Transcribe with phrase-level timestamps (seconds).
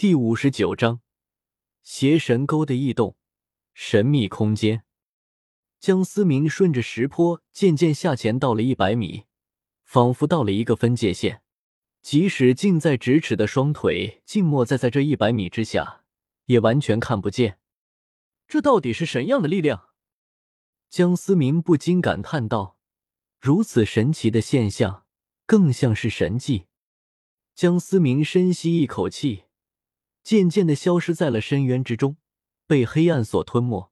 [0.00, 1.02] 第五十九章
[1.82, 3.18] 邪神沟的异动，
[3.74, 4.82] 神秘空间。
[5.78, 9.26] 江思明顺着石坡渐渐下潜到了一百米，
[9.84, 11.42] 仿佛到了一个分界线。
[12.00, 16.02] 即使近在咫尺的双腿静默在在这一百米之下，
[16.46, 17.58] 也完全看不见。
[18.48, 19.90] 这到底是什样的力量？
[20.88, 22.78] 江思明不禁感叹道
[23.38, 25.04] ：“如此神奇的现象，
[25.44, 26.64] 更像是神迹。”
[27.54, 29.44] 江思明深吸一口气，
[30.22, 32.16] 渐渐的消失在了深渊之中，
[32.66, 33.90] 被黑暗所吞没。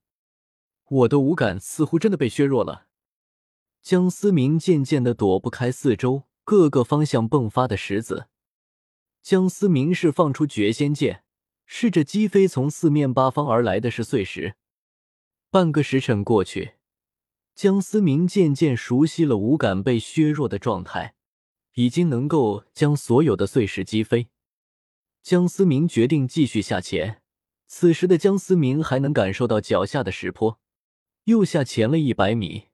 [0.88, 2.86] 我的五感似乎真的被削弱了。
[3.82, 8.28] 江思明渐渐的躲不开四周各个方向迸发的石子。
[9.22, 11.24] 江思明释放出绝仙剑，
[11.66, 14.54] 试着击飞从四面八方而来的是碎石。
[15.50, 16.74] 半个时辰过去，
[17.54, 21.14] 江思明渐渐熟悉了五感被削弱的状态，
[21.74, 24.28] 已经能够将所有的碎石击飞。
[25.28, 27.20] 江思明决定继续下潜。
[27.66, 30.58] 此时的江思明还能感受到脚下的石坡。
[31.24, 32.68] 又下潜了一百米，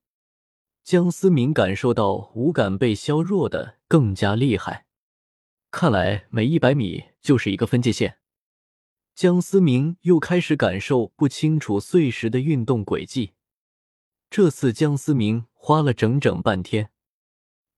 [0.85, 4.87] 江思明感受到五感被削弱的更加厉害。
[5.73, 8.19] 看来每一百米就是一个分界线。
[9.17, 13.33] 江思明又开始感受不清楚碎石的运动轨迹。
[14.31, 16.91] 这次江思明花了整整半天。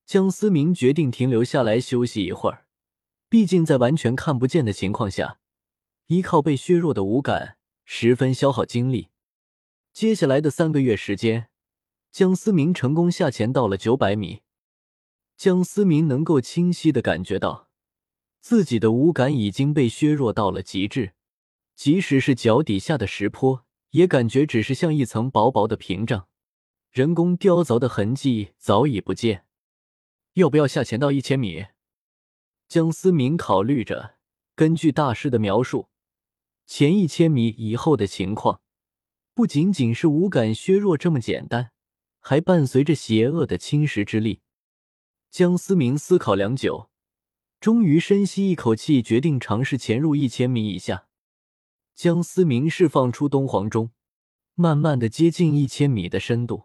[0.04, 2.65] 江思明决定停留下来休息一会儿，
[3.28, 5.40] 毕竟在完全看不见的情况下，
[6.06, 9.08] 依靠被削弱的五感十分消耗精力。
[9.92, 11.48] 接下来的三个月时间，
[12.12, 14.42] 江思明成功下潜到了九百米。
[15.36, 17.68] 江思明能够清晰的感觉到，
[18.40, 21.14] 自己的五感已经被削弱到了极致，
[21.74, 26.28] 即使是脚底下的石坡，也感觉只是像一层薄薄的屏障，
[26.92, 29.44] 人工雕凿的痕迹早已不见。
[30.34, 31.66] 要不要下潜到一千米？
[32.68, 34.16] 江思明考虑着，
[34.56, 35.88] 根据大师的描述，
[36.66, 38.60] 前一千米以后的情况。
[39.34, 41.70] 不仅仅是五感削弱这么简单，
[42.18, 44.40] 还伴随着邪恶的侵蚀之力。
[45.30, 46.90] 江思明思考良久，
[47.60, 51.06] 终于深吸一口气，决定尝试潜入一千米以下。
[51.94, 53.92] 江思明释放出东皇钟，
[54.54, 56.64] 慢慢的接近一千米的深度。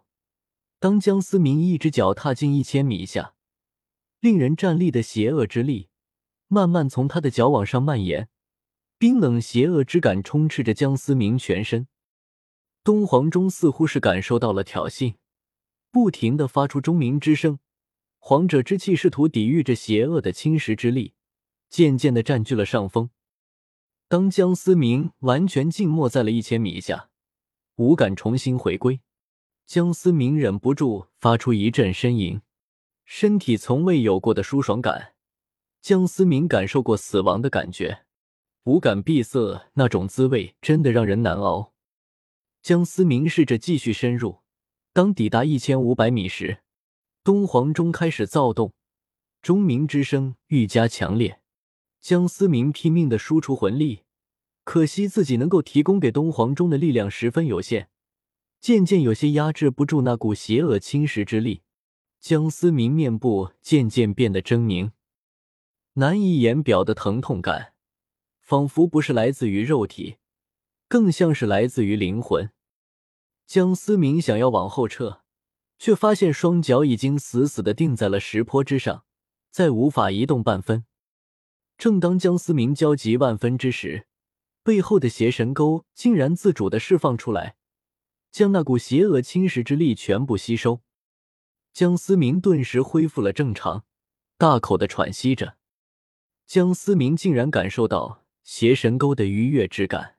[0.80, 3.34] 当江思明一只脚踏进一千米下，
[4.18, 5.90] 令人战栗的邪恶之力
[6.52, 8.28] 慢慢从他的脚往上蔓延，
[8.98, 11.88] 冰冷邪恶之感充斥着江思明全身。
[12.84, 15.14] 东皇钟似乎是感受到了挑衅，
[15.90, 17.58] 不停的发出钟鸣之声。
[18.18, 21.14] 皇者之气试图抵御着邪恶的侵蚀之力，
[21.70, 23.08] 渐渐的占据了上风。
[24.06, 27.08] 当江思明完全静默在了一千米下，
[27.76, 29.00] 五感重新回归，
[29.64, 32.42] 江思明忍不住发出一阵呻吟，
[33.06, 35.11] 身体从未有过的舒爽感。
[35.82, 38.04] 江思明感受过死亡的感觉，
[38.62, 41.72] 五感闭塞那种滋味真的让人难熬。
[42.62, 44.42] 江思明试着继续深入，
[44.92, 46.58] 当抵达一千五百米时，
[47.24, 48.74] 东皇钟开始躁动，
[49.42, 51.40] 钟鸣之声愈加强烈。
[52.00, 54.04] 江思明拼命的输出魂力，
[54.62, 57.88] 可惜自己能够提供给东皇钟的力量十分有限，
[58.60, 61.62] 渐渐有些压制不住那股邪恶侵蚀之力。
[62.20, 64.92] 江思明面部渐渐变得狰狞，
[65.94, 67.74] 难以言表的疼痛感，
[68.40, 70.16] 仿佛不是来自于肉体。
[70.88, 72.50] 更像是来自于灵魂。
[73.46, 75.22] 江思明想要往后撤，
[75.78, 79.06] 却发现双脚已经死死的定在了石坡之上，
[79.50, 80.84] 再无法移动半分。
[81.78, 84.06] 正当江思明焦急万分之时，
[84.62, 87.56] 背后的邪神钩竟然自主的释放出来，
[88.30, 90.82] 将那股邪恶侵蚀之力全部吸收。
[91.72, 93.86] 江思明顿时恢复了正常，
[94.36, 95.56] 大口的喘息着。
[96.52, 100.16] 江思明竟然感受到邪神钩的愉悦之感。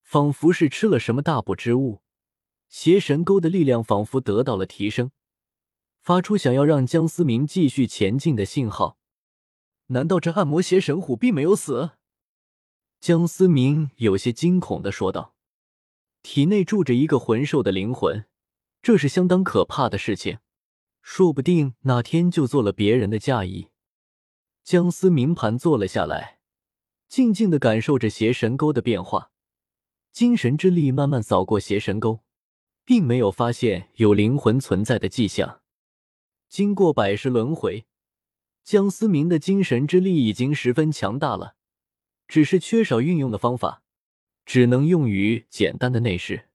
[0.00, 2.00] 仿佛是吃了什么大补之物，
[2.70, 5.10] 邪神钩的力量仿佛得到了提升，
[6.00, 8.96] 发出想要让江思明继续前进的信号。
[9.88, 11.90] 难道这暗魔邪神虎并没有死？
[12.98, 15.34] 江思明有些惊恐的说道
[16.24, 18.24] ：“体内住着一个魂兽的灵魂，
[18.80, 20.38] 这是相当可怕的事情，
[21.02, 23.68] 说不定哪天就做了别人的嫁衣。”
[24.64, 26.38] 江思明盘坐了下来，
[27.06, 29.30] 静静的感受着邪神钩的变化。
[30.10, 32.20] 精神之力慢慢扫过邪神沟，
[32.82, 35.60] 并没有发现有灵魂存在的迹象。
[36.48, 37.84] 经过百世轮回，
[38.62, 41.56] 江思明的精神之力已经十分强大了，
[42.26, 43.82] 只是缺少运用的方法，
[44.46, 46.48] 只能用于简单的内饰。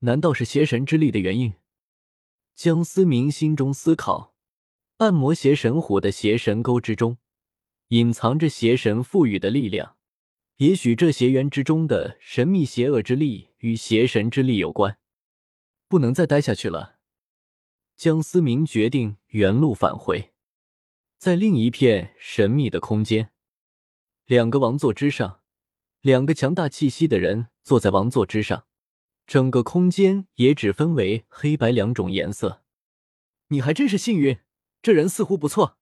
[0.00, 1.54] 难道是邪神之力的原因？
[2.54, 4.35] 江思明心中思考。
[4.98, 7.18] 暗魔邪神虎的邪神沟之中，
[7.88, 9.96] 隐藏着邪神赋予的力量。
[10.56, 14.98] 也许这邪缘之中的神秘邪恶之力与邪神之力有关。
[15.86, 16.96] 不能再待下去了。
[17.94, 20.32] 江思明决定原路返回。
[21.18, 23.32] 在另一片神秘的空间，
[24.24, 25.42] 两个王座之上，
[26.00, 28.64] 两个强大气息的人坐在王座之上。
[29.26, 32.62] 整个空间也只分为黑白两种颜色。
[33.48, 34.38] 你还真是幸运，
[34.86, 35.78] 这人似乎不错。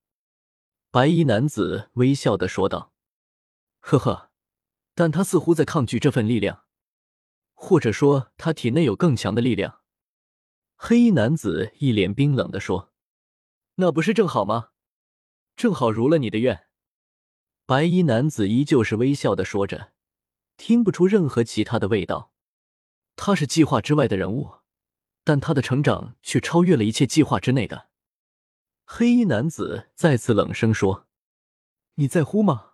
[0.91, 2.95] 白衣男子微笑的说道
[3.81, 4.31] ：“呵呵，
[4.95, 6.65] 但他似乎在抗拒这份力量，
[7.53, 9.83] 或者说他体内有更强的力量。”
[10.77, 12.95] 黑衣男子一脸冰冷的说
[13.77, 14.71] ：“那不是正好吗？
[15.55, 16.69] 正好如了你的愿。”
[17.67, 19.93] 白衣男子依旧是微笑的说着，
[20.57, 22.33] 听不出任何其他的味道。
[23.17, 24.61] 他是计划之外的人物，
[25.25, 27.91] 但他的成长却超越了一切计划之内的。
[28.85, 31.07] 黑衣男子再次冷声说
[31.97, 32.73] ：“你在乎吗？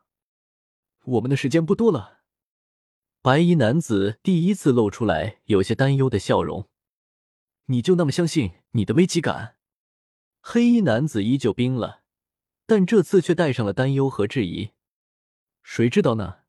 [1.05, 2.21] 我们的时间不多了。”
[3.23, 6.69] 白衣男子第一次露出来有些担忧的笑容。
[7.67, 9.57] “你就那么相信你的危机感？”
[10.43, 12.03] 黑衣男子依旧冰了，
[12.67, 14.71] 但这次却带上了担忧和质疑。
[15.63, 16.41] “谁知道呢？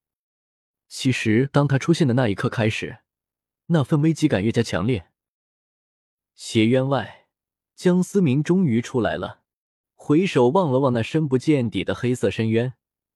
[0.87, 2.99] 其实，当他出现的那一刻开始。”
[3.67, 5.11] 那份危机感越加强烈。
[6.35, 7.29] 邪渊外，
[7.73, 9.40] 江思明终于出来了，
[10.11, 12.73] 回首望了望那深不见底的黑色深渊，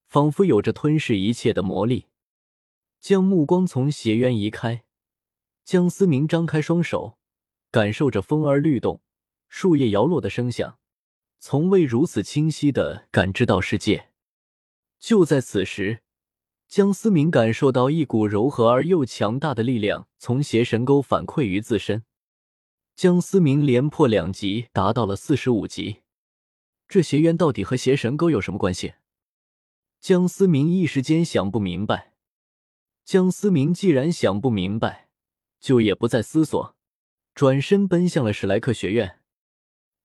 [0.08, 2.06] 仿佛有着吞噬一切的魔力。
[3.02, 4.86] 将目光从邪渊移开，
[5.66, 7.18] 江思明张开双手，
[7.70, 9.02] 感受着风儿律动、
[9.50, 10.78] 树叶摇落的声响，
[11.38, 14.12] 从未如此清晰的感知到世界。
[14.98, 16.00] 就在此时。
[16.70, 22.06] 江思明感受到一股柔和而又强大的力量从邪神沟反馈于自身。
[22.96, 26.05] 江思明连破两级，达到了四十五级。
[26.88, 28.94] 这邪渊到底和邪神沟有什么关系？
[30.00, 32.14] 江思明一时间想不明白。
[33.04, 35.10] 江思明既然想不明白，
[35.60, 36.76] 就也不再思索，
[37.34, 39.20] 转身奔向了史莱克学院。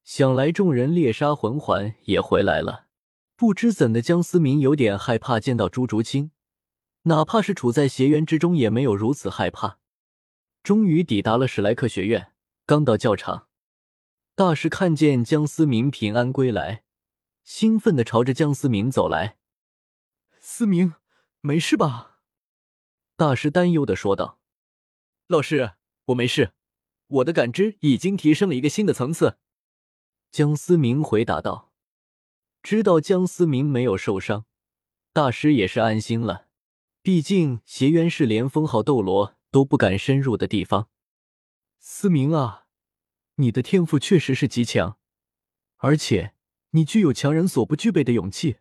[0.03, 2.87] 想来众人猎杀魂环也回来了，
[3.37, 6.31] 不知怎的，江思明有点害怕见到朱竹清。
[7.03, 9.79] 哪怕是处在邪渊之中，也没有如此害怕。
[10.62, 12.33] 终于抵达了史莱克学院，
[12.67, 13.47] 刚到教场，
[14.40, 16.82] 大师看见江思明平安归来，
[17.44, 19.37] 兴奋的朝着江思明走来。
[20.40, 20.94] 思明，
[21.42, 22.22] 没事吧？
[23.16, 24.40] 大师担忧的说道。
[25.26, 25.72] 老师，
[26.06, 26.54] 我没事，
[27.08, 29.37] 我的感知已经提升了一个新的层次。
[30.32, 31.75] 江思明回答道。
[32.62, 34.46] 知道江思明没有受伤，
[35.12, 36.46] 大师也是安心了。
[37.02, 40.88] 毕竟，邪渊是连封号斗罗都不敢深入的地方。
[41.78, 42.60] 思明啊，
[43.40, 44.98] 你的天赋确实是极强，
[45.78, 46.34] 而且
[46.70, 48.58] 你具有强人所不具备的勇气。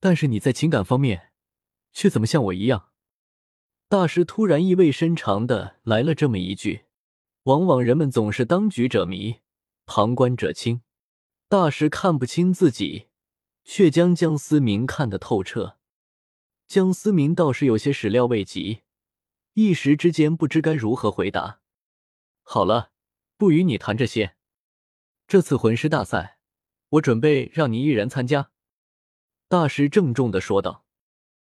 [0.00, 1.32] 但是你在情感方面，
[1.92, 2.90] 却怎么像我一样？
[3.88, 6.86] 大师突然意味深长的来了这么一句。
[7.44, 9.40] 往往人们总是当局者迷，
[9.84, 10.82] 旁观者清。
[11.48, 13.08] 大师看不清自己，
[13.64, 15.76] 却将江思明看得透彻。
[16.68, 18.82] 江思明倒是有些始料未及，
[19.54, 21.60] 一时之间不知该如何回答。
[22.42, 22.91] 好了，
[23.36, 24.36] 不与你谈这些。
[25.26, 26.38] 这次魂师大赛，
[26.90, 28.50] 我准备让你一人参加。”
[29.48, 30.84] 大师郑重的说道。